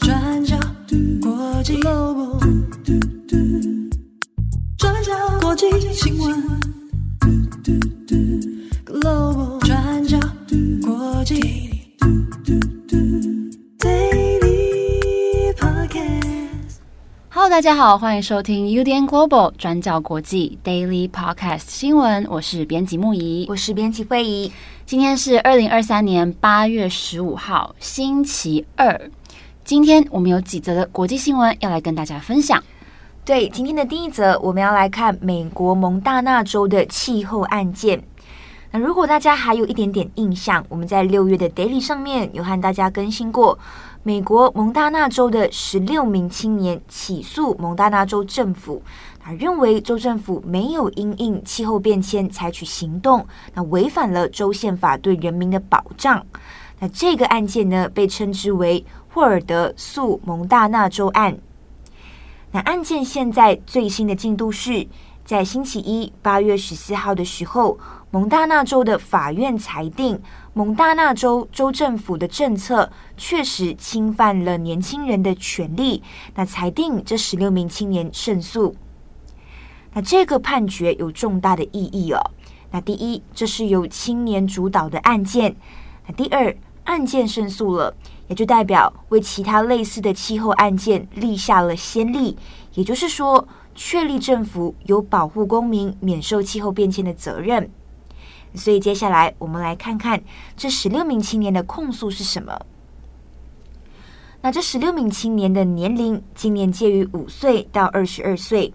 [0.00, 0.58] 转角
[1.20, 2.40] 国际 Global，
[4.76, 6.42] 转角国际新闻。
[17.52, 22.26] 大家好，欢迎收听 UDN Global 转角国际 Daily Podcast 新闻。
[22.30, 24.50] 我是编辑木仪，我是编辑慧仪。
[24.86, 28.98] 今天是二零二三年八月十五号，星期二。
[29.66, 32.64] 今天我们有几则的国际新闻要来跟大家分享。
[33.22, 38.02] 对，今天的第一则，我们要来看美国蒙大纳州的气候案件。
[38.70, 43.58] 那如果大家还有一点点印象，我们在六月的 Daily 上面有和大家更新过。
[44.04, 48.82] 美国蒙大纳州的十六名青年起诉蒙大纳州政府，
[49.20, 53.24] 他认为州政府没有因应气候变迁采取行动，
[53.54, 56.26] 那违反了州宪法对人民的保障。
[56.80, 61.38] 那这个案件呢，被称之为霍尔德诉蒙大纳州案。
[62.50, 64.84] 那案件现在最新的进度是
[65.24, 67.78] 在星期一八月十四号的时候，
[68.10, 70.20] 蒙大纳州的法院裁定。
[70.54, 76.02] 蒙大纳州州政府的政策确实侵犯了年轻人的权利，
[76.34, 78.76] 那裁定这十六名青年胜诉。
[79.94, 82.20] 那这个判决有重大的意义哦。
[82.70, 85.52] 那第一，这是由青年主导的案件；
[86.06, 87.94] 那第二，案件胜诉了，
[88.28, 92.36] 也就代表为其他类似的气候案件立下了先例。
[92.74, 97.70] 也就是说，确立政府有保护公民免受气候变迁的责任。
[98.54, 100.22] 所以接下来我们来看看
[100.56, 102.58] 这十六名青年的控诉是什么。
[104.40, 108.74] 那这十六名青年的年龄今年介于五岁到二十二岁。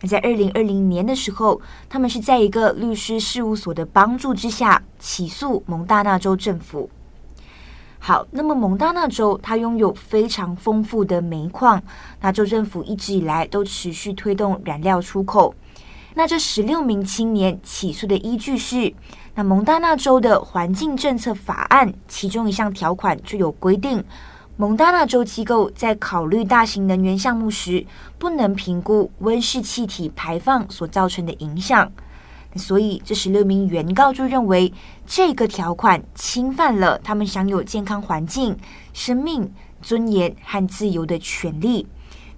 [0.00, 6.88] 那在二零二零年的时候，他们是在一个律师事务所的帮助之下起诉蒙大纳州政府。
[7.98, 11.82] 好，那么蒙大纳州它拥有非常丰富的煤矿，
[12.20, 15.52] 那州政府一直以来都持续推动燃料出口。
[16.18, 18.92] 那这十六名青年起诉的依据是，
[19.36, 24.02] 那蒙大纳州的环境政策法案其中一项条款就有规定，
[24.56, 27.86] 蒙大纳州机构在考虑大型能源项目时，
[28.18, 31.88] 不能评估温室气体排放所造成的影响。
[32.56, 34.74] 所以这十六名原告就认为，
[35.06, 38.56] 这个条款侵犯了他们享有健康环境、
[38.92, 39.48] 生命、
[39.80, 41.86] 尊严和自由的权利。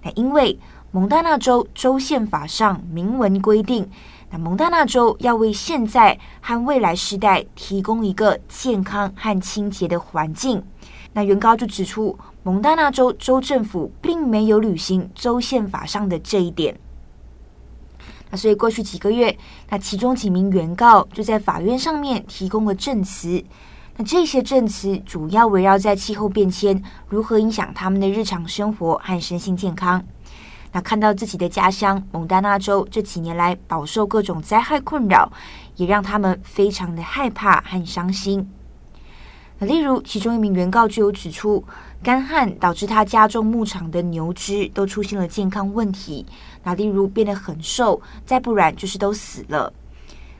[0.03, 0.59] 那因为
[0.93, 3.89] 蒙大纳州州宪法上明文规定，
[4.29, 10.61] 那蒙大纳州要为现在和未来世代提供一个健康和清洁的环境。
[11.13, 16.77] 那原告就指出，蒙大纳州州政府并没有履行州宪法上的这一点。
[18.29, 19.37] 那所以过去几个月，
[19.69, 23.41] 那其中几名原告就在法院上面提供了证词。
[23.95, 30.03] 那这些证词主要围绕在气候变迁如何影响他们的日常生活和身心健康。
[30.73, 35.31] 那看到自己的家乡蒙大纳州这几年来饱受各种灾害困扰，
[35.75, 38.49] 也让他们非常的害怕和伤心。
[39.59, 41.63] 那例如，其中一名原告就有指出，
[42.01, 46.25] 干旱导致他家中牧场的牛只都出现了健康问题。
[46.63, 49.71] 那例如变得很瘦，再不然就是都死了。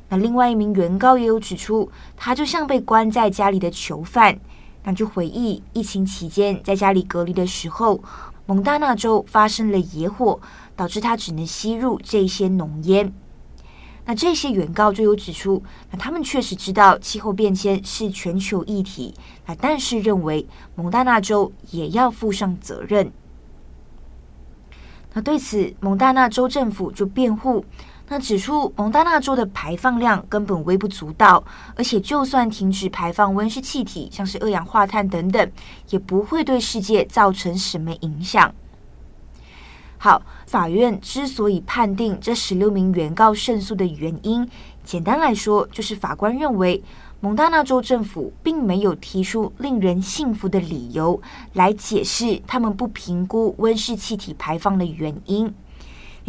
[0.10, 4.40] 那另外一名原告也有指出，他就像被关在家里的囚犯。
[4.84, 8.02] 那就回忆疫情期间在家里隔离的时候。
[8.52, 10.38] 蒙大纳州发生了野火，
[10.76, 13.14] 导致他只能吸入这些浓烟。
[14.04, 19.14] 那这些原告就有指出，那他们确实知道气候变迁是全球议题，
[19.46, 20.46] 那但是认为
[20.76, 23.14] 蒙大纳州也要负上责任。
[25.14, 27.64] 那对此，蒙大纳州政府就辩护。
[28.12, 31.42] 那指出，蒙大纳州的排放量根本微不足道，
[31.78, 35.50] 而且就算停止排放温室气体，像是二氧化碳等等，
[35.92, 38.54] 也不会对世界造成什么影响。
[39.98, 44.46] 好，法院之所以判定这十六名原告胜诉的原因，
[44.84, 46.84] 简单来说，就是法官认为
[47.22, 51.22] 蒙大纳州政府并没有提出令人信服的理由
[51.54, 55.54] 来解释他们不评估温室气体排放的原因。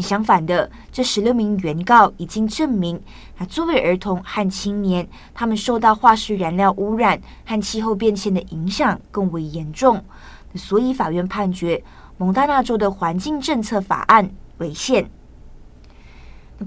[0.01, 2.99] 相反的，这十六名原告已经证明，
[3.37, 10.03] 啊，作为儿童和青年，他们受到化石燃料污染和气候变迁的影响更为严重，
[10.55, 11.85] 所以法院判决
[12.17, 15.11] 蒙大纳州的环境政策法案违宪。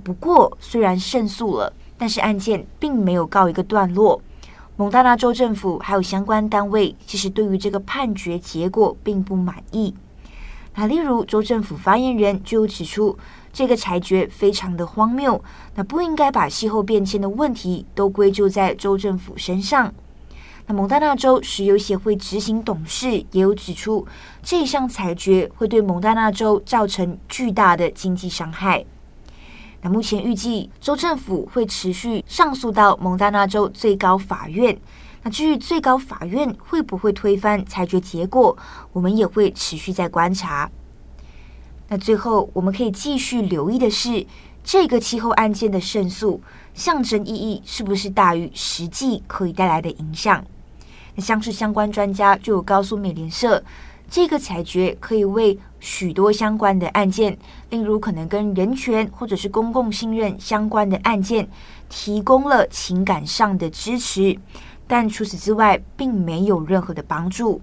[0.04, 4.22] 不过，虽然胜诉了，但是案件并没有告一个段落。
[4.78, 9.96] 蒙大纳州政府还有相关单位，其实对于这个判决结果并不满意。
[10.78, 13.18] 那例如，州政府发言人就指出，
[13.54, 15.42] 这个裁决非常的荒谬，
[15.76, 19.94] 那不应该把气候变迁的问题都归咎在州政府身上。
[20.68, 24.06] 那蒙大拿州石油协会执行董事也有指出，
[24.44, 28.84] 这项裁决会对蒙大拿州造成巨大的经济伤害。
[29.82, 34.78] 那目前预计州政府会持续上诉到蒙大拿州最高法院。
[35.26, 38.56] 那至于最高法院会不会推翻裁决结果，
[38.94, 40.70] 我们也会持续在观察。
[41.88, 44.24] 那最后我们可以继续留意的是，
[44.64, 46.40] 这个气候案件的胜诉
[46.76, 50.46] 象征意义是不是大于实际可以带来的影响？
[51.16, 53.64] 那像是相关专家就有告诉美联社，
[54.08, 57.36] 这个裁决可以为许多相关的案件，
[57.72, 61.48] 例如可能跟人权或者是公共信任相关的案件，
[61.90, 64.38] 提供了情感上的支持，
[64.88, 67.62] 但除此之外，并没有任何的帮助。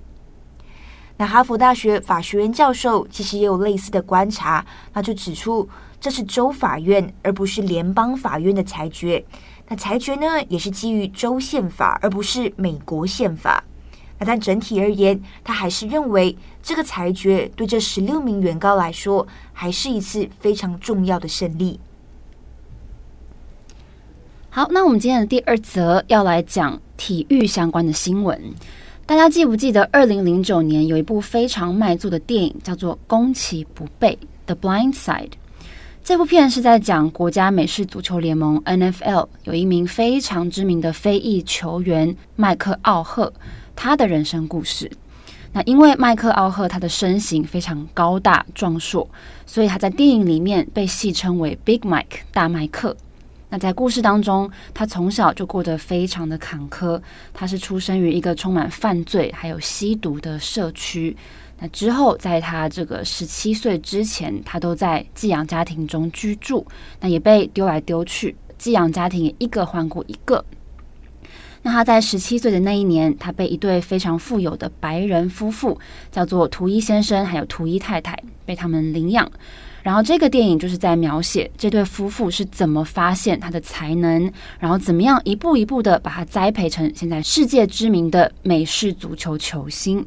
[1.17, 5.69] 那哈佛大学法学院教授其实也有类似的观察，那就指出
[6.01, 9.25] 这是州法院而不是联邦法院的裁决。
[9.69, 13.63] 那裁决呢，也是基于州宪法，而不是美国宪法。
[14.19, 21.79] 那但整体而言，他还是认为这个裁决对这十六名原告来说，还是一次非常重要的胜利。
[24.51, 28.41] 好，那我们今天的第二则要来讲体育相关的新闻。
[29.05, 34.17] 大家记不记得二零零九年有一部非常卖座的电影，叫做《攻其不备》
[34.47, 35.33] （The Blind Side）。
[36.05, 43.33] 这部片是在讲国家美式足球联盟 NFL 有一名非常知名的非裔球员麦克奥赫，
[43.75, 44.89] 他的人生故事。
[45.53, 49.09] 那因为麦克奥赫他的身形非常高大壮硕，
[49.45, 52.97] 所以他在电影里面被戏称为 Big Mike 大麦克。
[53.53, 56.99] 那在故事当中，他从小就过得非常的坎坷，
[57.35, 61.15] 他是出生于一个充满犯罪还有吸毒的社区。
[61.59, 66.67] 那之后，在他这个十七岁之前，他都在寄养家庭中居住，
[66.99, 70.43] 那也被丢来丢去，寄养家庭也一个换过一个。
[71.61, 75.79] 那他在十七岁的那一年，他被一对非常富有的白人夫妇，
[76.11, 79.31] 叫做图伊先生还有图伊太太，被他们领养。
[79.83, 90.07] 然后这个电影就是在描写这对夫妇是怎么发现他的才能，然后怎么样一步一步的把他栽培成现在世界知名的美式足球球星。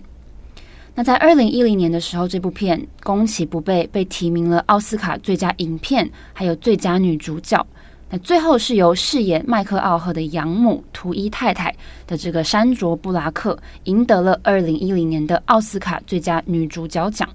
[0.98, 7.68] 那在二零一零年的时候，这部片《攻其不备》被提名了奥斯卡最佳影片，还有最佳女主角。
[8.10, 11.76] 那最后是由饰演麦克奥赫的养母图伊太太
[12.08, 17.28] 的这个山卓布拉克赢得了二零一零年的奥斯卡最佳女主角奖。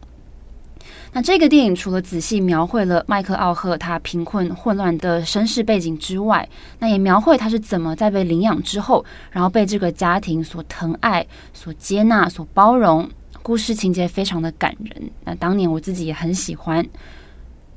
[1.12, 6.48] 那这个电影除了仔细描绘了麦克奥赫他贫困混乱的身世背景之外，
[6.78, 13.08] 那也描绘他是怎么在被领养之后，然后被这个家庭所疼爱、所接纳、所包容。
[13.42, 16.86] 故事情节非常的感人，那当年我自己也很喜欢。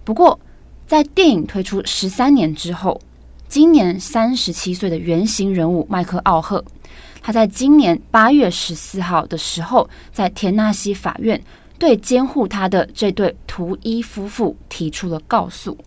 [0.03, 0.37] 不过，
[0.85, 2.99] 在电影推出十三年之后，
[3.47, 6.63] 今年三十七岁的原型人物麦克奥赫，
[7.21, 11.41] 他在今年八月十四号的时候，在田纳西法院
[11.77, 15.77] 对监护他的这对图伊夫妇提出了告诉。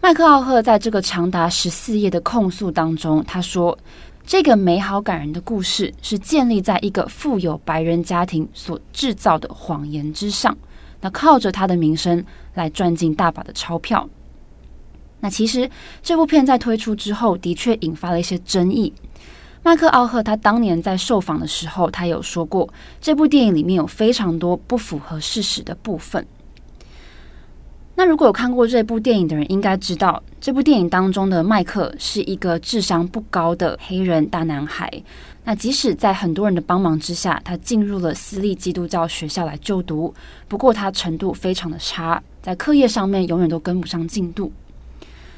[0.00, 3.78] 麦克奥赫在这个长达十四页的控诉当中，他说。
[4.24, 10.56] 这个美好感人的故事是建立在一个富有白人家庭所制造的谎言之上，
[11.00, 12.24] 那靠着他的名声
[12.54, 14.08] 来赚进大把的钞票。
[15.18, 15.68] 那其实
[16.04, 18.92] 这部片在推出之后，的确引发了一些争议。
[19.64, 22.68] 麦克奥赫他当年在受访的时候，他有说过，
[23.00, 26.26] 这部电影里面有非常多不符合事实的部分。
[27.94, 34.90] 那如果有看过这部电影的人，应该知道这部电影当中的麦克是一个智商不高的黑人大男孩。
[35.44, 40.12] 那即使在很多人的帮忙之下，他进入了私立基督教学校来就读，
[40.48, 44.50] 不过他程度非常的差，在课业上面永远都跟不上进度。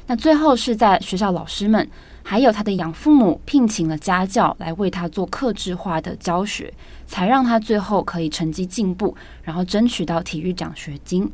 [0.07, 1.87] 那最后是在学校老师们
[2.27, 6.73] 还有他的养父母聘请了家教来为他做克制化的教学，
[7.05, 11.31] 才让他最后可以成绩进步，然后争取到体育奖学金。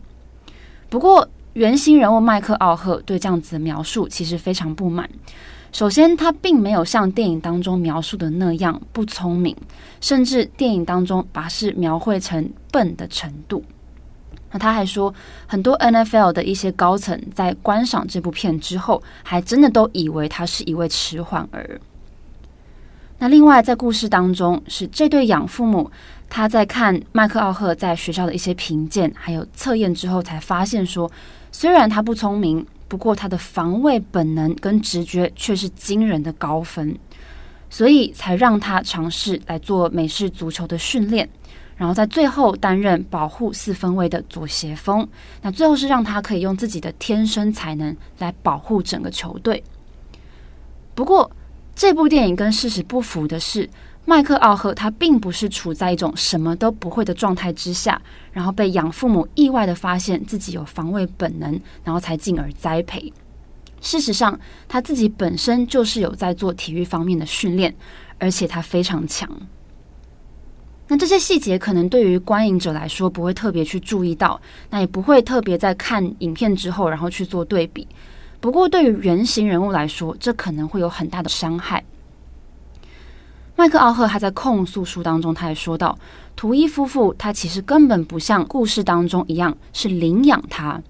[0.90, 5.10] 不过，原型人物麦克奥赫对这样子的描述其实非常不满。
[5.72, 9.56] 首先，他并没有像电影当中描述的那样不聪明，
[10.02, 13.64] 甚至电影当中把是描绘成笨的程度。
[14.52, 15.14] 那他还说，
[15.48, 21.80] 很多 NFL 的一些高层在观赏这部片之后，还真的都以为他是一位迟缓儿。
[23.20, 25.90] 那另外，在故事当中，是这对养父母。
[26.28, 31.12] 他在看麦克奥赫在学校的一些评鉴还有测验之后，才发现说，
[31.52, 36.98] 虽然他不聪明，不过他的防卫本能跟直觉却是惊人的高分，
[37.72, 41.28] 所以才让他尝试来做美式足球的训练，
[41.76, 45.08] 然后在最后担任保护四分卫的左斜锋。
[45.42, 49.64] 那最后是让他可以用自己的天生才能来保护整个球队。
[50.94, 51.32] 不过，
[51.74, 53.68] 这部电影跟事实不符的是。
[54.04, 58.02] 麦克奥赫他并不是处在一种什么都不会的状态之下，
[58.32, 63.14] 然后被养父母意外的发现自己有防卫本能，然后才进而栽培。
[63.82, 67.76] 事实上，他自己本身就是有在做体育方面的训练，
[68.20, 69.30] 而且他非常强。
[70.88, 77.88] 那这些细节可能对于观影者来说不会特别去注意到，那也不会特别在看影片之后然后去做对比。
[78.40, 81.84] 不过对于原型人物来说，这可能会有很大的伤害。
[83.56, 85.98] 麦克奥赫他在控诉书当中，他也说到，
[86.36, 90.82] 图伊夫妇他其实根本不像故事当中一样是领养他，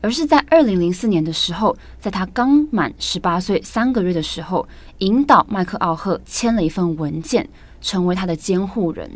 [0.00, 4.66] 而是在二零零四年的时候，在他刚满十八岁三个月的时候，
[4.98, 7.48] 引导麦克奥赫签了一份文件，
[7.80, 9.10] 成为他的监护人。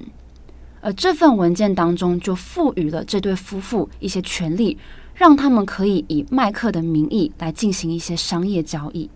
[0.81, 4.77] 而这份文件当中就赋予了这对夫妇一些权利，
[5.15, 9.09] 让他们可以以麦克的名义来进行一些商业交易。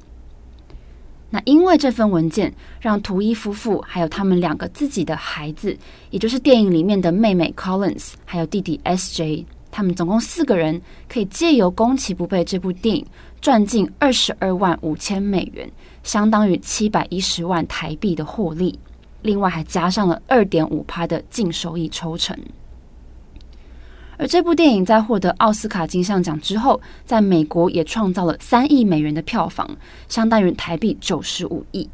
[1.29, 5.77] 那因为这份文件，让图伊夫妇还有他们两个自己的孩子，
[6.11, 9.45] 也就是电影里面的妹妹 Collins，还有弟弟 SJ，
[9.77, 13.05] 他们总共四个人，可以借由《攻其不备》这部电影
[13.43, 15.71] 赚进二十二万五千美元，
[16.03, 18.79] 相当于七百一十万台币的获利，
[19.21, 22.35] 另外还加上了二点五趴的净收益抽成。
[24.17, 29.77] 而这部电影在获得奥斯卡金像奖之后，在美国也创造了三亿美元的票房，
[30.09, 31.87] 相当于台币九十五亿。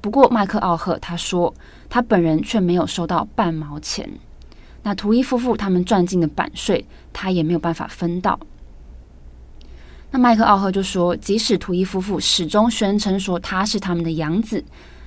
[0.00, 1.54] 不过，麦克奥赫他说，
[1.88, 4.10] 他本人却没有收到半毛钱。
[4.86, 8.38] 那图伊夫妇他们赚进的版税，他也没有办法分到。
[10.10, 14.62] 那麦克奥赫就说，即使图伊夫妇始终宣称说他是他们的养子，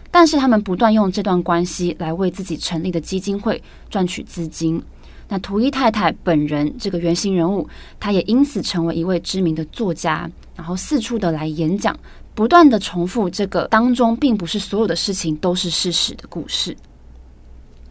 [0.09, 4.81] 但是他们不断用这段关系来为自己成立的基金会赚取资金。
[5.29, 7.67] 那图伊太太本人这个原型人物，
[7.99, 11.97] 他也因此成为一位知名的作家，然后四处的来演讲，
[12.33, 16.75] 不断的重复这个当中并不是所有的事情都是事实的故事。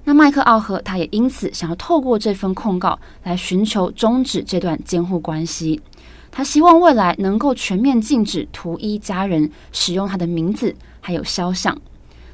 [0.09, 5.83] 那麦克奥赫他也因此想要透过这份控告来寻求终止这段监护关系，
[6.31, 11.77] 他希望未来能够全面禁止图伊家人使用他的名字还有肖像。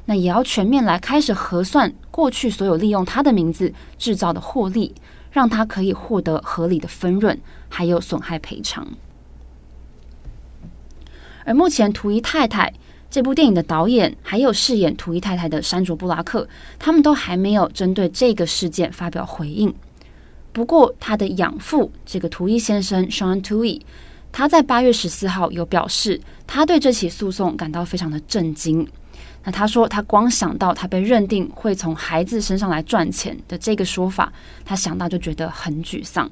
[0.05, 4.93] 那也要全面来开始核算过去所有利用他的名字制造的获利，
[5.31, 7.35] 让他可以获得合理的分润，
[7.69, 8.87] 还有损害赔偿。
[11.43, 12.71] 而目前图伊太太
[13.13, 19.71] 这部电影的导演，还有饰演图伊太太的山卓布拉克，他们都还没有针对这个事件发表回应。
[20.51, 23.79] 不过，他的养父这个图伊先生 Sean Tuohy，
[24.31, 28.87] 他在八月十四号有表示，他对这起诉讼感到非常的震惊。
[29.43, 34.33] 那他说，他光想到他被认定会从孩子身上来赚钱的这个说法，
[34.65, 36.27] 他想到就觉得很沮丧。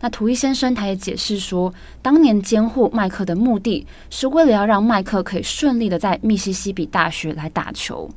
[0.00, 8.08] 那图伊先生他也解释说，当年监护麦克的目的是为了要让麦克可以顺利的在密西西比大学来打球，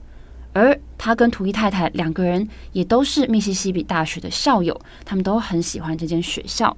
[0.53, 6.77] 而他跟图伊太太两个人也都是密西西比大学的校友，他们都很喜欢这间学校。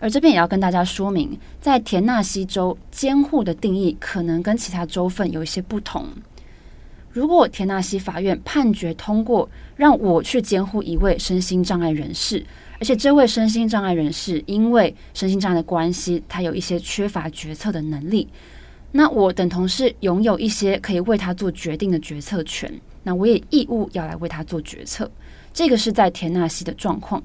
[0.00, 6.06] 而这边也要跟大家说明，在田纳西州监护的定义可能跟其他州份有一些不同。
[7.12, 12.46] 如果田纳西法院判决通过，让我去监护一位身心障碍人士，
[12.80, 18.26] 而且这位身心障碍人士因为身心障碍的关系，他有一些缺乏决策的能力，
[18.90, 22.72] 那我等同是拥有一些可以为他做决定的决策权，
[23.02, 25.10] 那我也义务要来为他做决策。
[25.52, 27.22] 这个是在田纳西的状况。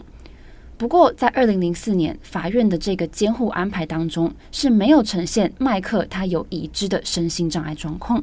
[0.77, 8.21] 不过，在二零零四年，法院的这个监护安排当中是没有呈现麦克他有已知的身心障碍状况。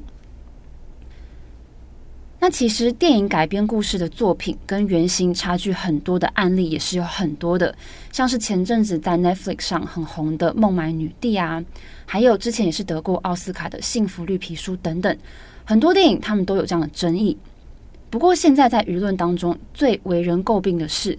[2.42, 7.72] 那其实电影改编故事的作品跟原型差距很多的案例也是有很多的，
[8.10, 11.64] 像是前阵子在 Netflix 上很红的《孟买女帝》啊，
[12.04, 15.16] 还有之前也是得过奥斯卡的《幸福绿皮书》等等，
[15.64, 17.38] 很多电影他们都有这样的争议。
[18.10, 21.16] 不过现在在舆论当中最为人诟病的是。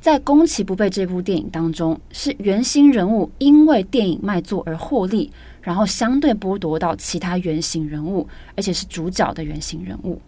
[0.00, 8.26] 在《攻其不备》这部电影当中，是原型人物因为电影卖座而获利，然后相对剥夺到其他原型人物，
[8.56, 10.20] 而且是主角的原型人物。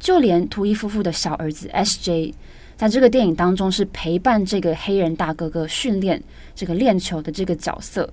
[0.00, 2.34] 就连图伊夫妇的小儿子 SJ，
[2.76, 6.20] 在这个电影当中是陪伴这个黑人大哥哥训练
[6.54, 8.10] 这个练球的这个角色。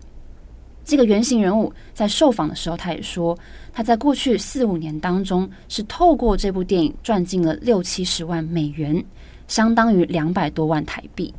[0.85, 3.35] 这个原型人物在受访的时候，他也说，
[3.73, 9.03] 他在过去四五年当中是透过这部电影赚进了六七十万美元。
[9.47, 11.33] 相当于两百多万台币。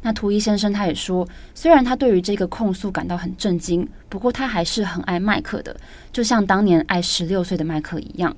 [0.00, 5.76] 那图伊先生他也说，虽然他对于这个控诉感到很震惊，不过他还是很爱麦克的，
[6.12, 8.32] 就像当年爱十六岁的麦克一样。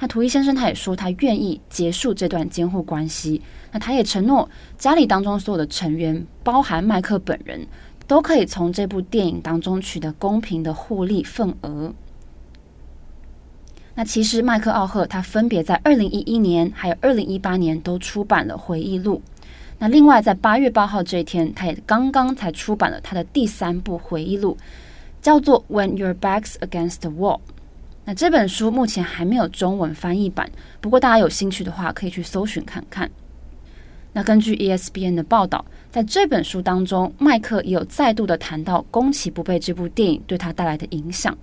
[0.00, 3.40] 那图伊先生他也说，他愿意结束这段监护关系。
[3.70, 7.66] 那他也承诺，家里当中所有的成员，包含麦克本人，
[8.06, 11.92] 都可以从这部电影当中取得公平的获利份额。
[13.94, 19.20] 那其实麦克奥赫他分别在二零一一年还有二零一八年都出版了回忆录。
[19.78, 24.56] 那另外在八月八号这一天，他也刚刚才出版了他的第三部回忆录，
[25.20, 27.36] 叫做《When Your Back's Against the Wall》。
[28.04, 33.10] 那这本书目前还没有中文翻译版，不过大家有兴趣的话可以去搜寻看看。
[34.12, 41.36] 那根据 ESPN 的报道，在这本书当中，麦克也有再度的谈到《攻其不备》这部电影对他带来的影响。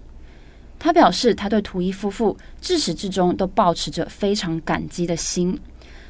[0.78, 5.58] 他表示，他对图伊夫妇自始至终都保持着非常感激的心。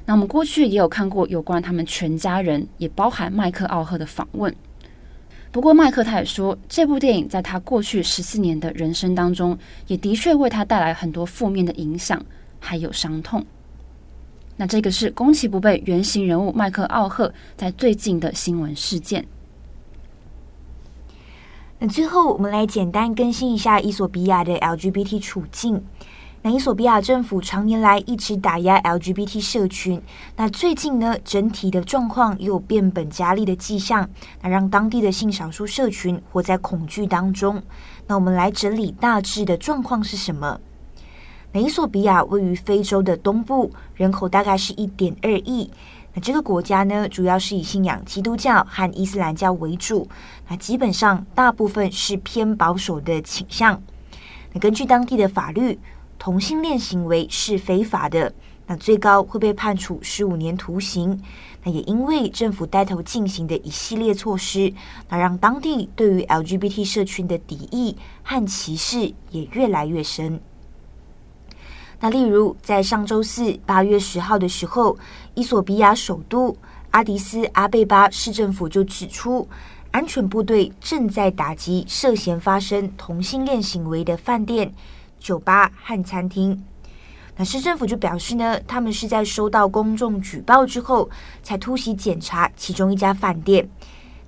[0.06, 4.54] 那我们过去也有看过有关他们全家人，也包含麦克奥赫的访问。
[5.52, 12.24] 不过，麦克他也说，这部电影在他过去十四年的人生当中，也的确为他带来很多负面的影响，
[12.60, 13.46] 还有伤痛。
[14.58, 19.26] 那这个是攻其不备原型人物麦克奥赫在最近的新闻事件。
[21.80, 25.84] 那最后，我们来简单更新一下伊索比亚的 LGBT 处境。
[26.48, 30.02] 那衣索比亚政府常年来一直打压 LGBT 社群，
[30.38, 34.10] 那最近呢，整体的状况又有变本加厉的迹象，
[34.42, 37.62] 那让当地的性少数社群活在恐惧当中。
[38.08, 40.58] 那我们来整理大致的状况是什么？
[41.52, 45.70] 美索比亚位于非洲的东部，人口大概是一点二亿。
[46.14, 50.08] 那这个国家呢，主要是以信仰基督教和伊斯兰教为主。
[50.48, 53.82] 那基本上大部分是偏保守的倾向。
[54.54, 55.78] 那根据当地的法律，
[56.20, 58.34] 同性恋行为是非法的，
[58.66, 61.22] 那最高会被判处十五年徒刑。
[61.64, 64.74] 那也因为政府带头进行的一系列措施，
[65.10, 70.40] 那让当地对于 LGBT 社群的敌意和歧视也越来越深。
[72.00, 74.98] 那例如，在上周四八月十号的时候，
[75.34, 76.56] 伊索比亚首都
[76.92, 79.48] 阿迪斯阿贝巴市政府就指出，
[79.92, 84.72] 安全部队正在打击涉嫌发生同性恋行为的饭店、
[85.28, 86.64] 酒吧和餐厅。
[87.36, 91.10] 那市政府就表示呢，他们是在收到公众举报之后，
[91.44, 93.70] 才突袭检查其中一家饭店。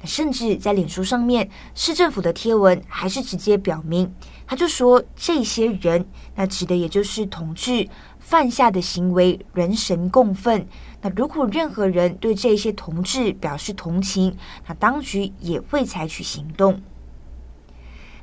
[0.01, 4.13] 那甚至在脸书上面，市政府的贴文还是直接表明，
[4.45, 7.87] 他就说这些人，那指的也就是同志
[8.19, 10.67] 犯下的行为，人神共愤。
[11.01, 14.35] 那如果任何人对这些同志表示同情，
[14.67, 16.79] 那当局也会采取行动。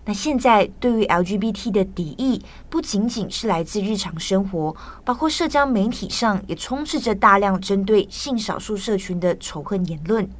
[0.08, 2.40] 那现在对于 LGBT 的敌意，
[2.70, 10.30] 不仅仅是来自日常生活，包括社交媒体上也充斥着大量针对性少数社群的仇恨言论。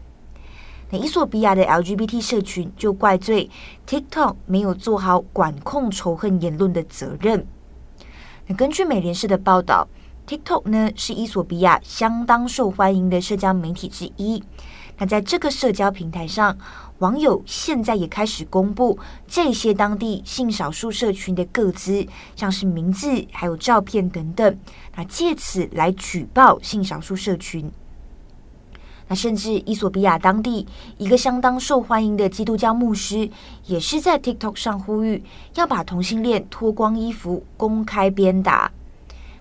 [0.91, 3.51] 那伊索比亚的 LGBT 社群就怪罪
[3.89, 7.45] TikTok 没有做好管控仇恨言论的责任。
[8.47, 9.89] 那根据美联社的报道
[10.29, 14.41] ，TikTok 呢是伊索比亚相当受欢迎的社交媒体之一。
[14.99, 16.57] 那在这个社交平台上，
[17.01, 24.59] 网友现在也开始公布这些当地性少数社群的个资，像是名字还有照片等等，
[24.97, 27.71] 那借此来举报性少数社群。
[29.09, 30.67] 那甚至伊索比亚当地
[30.99, 33.31] 一个相当受欢迎的基督教牧师，
[33.67, 35.23] 也是在 TikTok 上呼吁
[35.55, 38.73] 要把同性恋脱光衣服公开鞭打。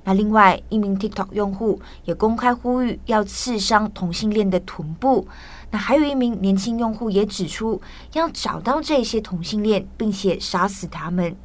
[0.06, 5.28] 那另外一名 TikTok 用户也公开呼吁要刺伤同性恋的臀部。
[5.72, 7.82] 那还有一名年轻用户也指出
[8.14, 11.36] 要找到这些同性恋，并且杀死他们。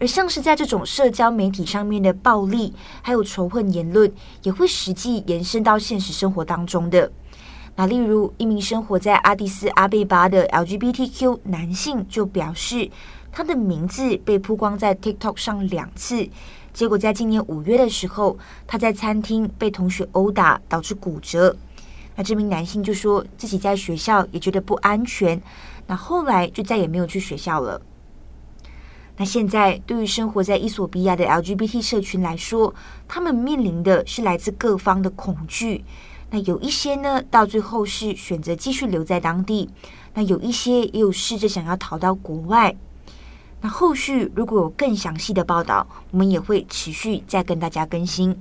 [0.00, 4.10] 而像是在这种社交媒体上面的暴力，还有仇恨言论，
[4.44, 7.10] 也会实际延伸到现实生活当中的。
[7.74, 12.88] 那例如，一名生活在阿迪斯阿贝巴的 LGBTQ 男性就表示，
[13.32, 16.28] 他的名字被曝光在 TikTok 上两次，
[16.78, 21.56] 结果在今年五月的时候，他在餐厅被同学殴打，导致骨折。
[22.14, 25.42] 那这名男性就说自己在学校也觉得不安全，
[25.88, 27.82] 那后来就再也没有去学校了。
[29.16, 32.72] 那现在，对于生活在伊索比亚的 LGBT 社群来说，
[33.08, 35.84] 他们面临的是来自各方的恐惧。
[36.30, 39.68] 那有一些呢，到最后是选择继续留在当地；
[40.14, 42.76] 那有一些也有试着想要逃到国外。
[43.60, 48.36] 那后续如果有更详细的报道，我们也会持续再跟大家更新。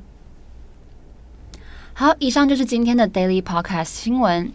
[1.93, 4.51] 好，以上就是今天的 Daily Podcast 新闻。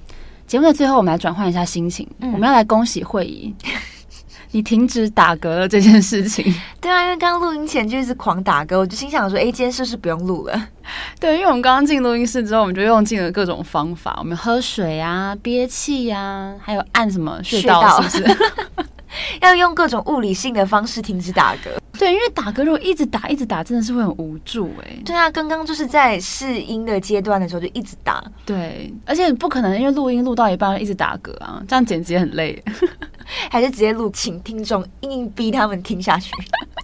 [0.47, 3.55] 节目的最后，我们来转换一下心情，嗯、我们要来恭喜慧仪。
[4.55, 6.45] 你停止打嗝了这件事情，
[6.79, 10.69] 对啊，因为刚刚录音前就一直狂打嗝，我就心想说，哎，今天是不是不用录了？
[11.19, 18.37] 对，因为我们刚刚进录音室之后，我们就用尽了各种方法，我们喝水啊、憋气呀，还有按什么穴道，是不是？
[19.41, 21.79] 要用各种物理性的方式停止打嗝。
[21.99, 25.03] 对，因为打嗝如果一直打、一直打，真的是会很无助哎、欸。
[25.05, 28.25] 对啊，刚刚就是在试音的阶段的时候就一直打。
[28.45, 32.61] 对，而且不可能因为录音录到一半一直打嗝啊，这样剪辑也很累。
[33.51, 36.33] 还是直接录，请听众硬硬逼他们听下去。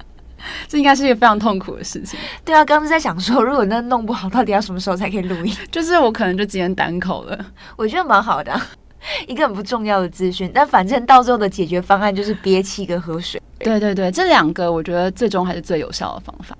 [0.68, 2.18] 这应该是一个非常痛苦的事情。
[2.44, 5.52] 对啊，刚刚在想说，如果那弄不好，到底要什么时候才可以录音？
[5.70, 7.46] 就是我可能就只能单口了。
[7.76, 8.58] 我觉得蛮好的，
[9.26, 13.40] 一个很不重要的资讯，但反正到最后的解决方案就是憋气跟喝水。
[13.58, 16.56] 对对对，这两个我觉得最终还是最有效的方法。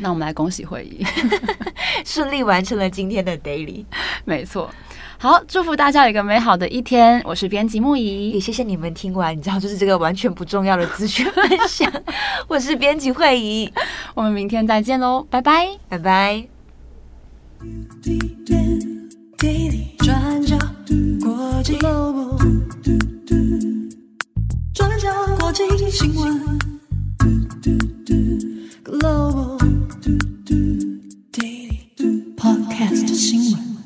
[0.00, 1.04] 那我们来恭喜会议
[2.06, 3.84] 顺利完成了今天的 daily，
[4.24, 4.70] 没错。
[5.20, 7.20] 好，祝福大家有一个美好的一天。
[7.24, 9.36] 我是编辑木仪，也谢谢你们听完。
[9.36, 11.92] 你知道，就是这个完全不重要的资讯分享。
[12.46, 13.72] 我是编辑会议，
[14.14, 16.46] 我们明天再见喽，拜拜，拜拜。
[19.98, 20.56] 转角
[21.20, 22.38] 国际 Global，
[24.74, 25.08] 转角
[25.40, 26.58] 国际新闻。
[28.84, 29.58] Global
[31.32, 33.77] Daily Podcast 新闻。